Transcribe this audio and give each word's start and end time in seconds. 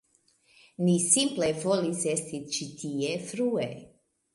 Ni 0.87 0.95
simple 1.03 1.51
volis 1.67 2.03
esti 2.17 2.43
ĉi 2.59 2.71
tie 2.83 3.17
frue 3.33 3.73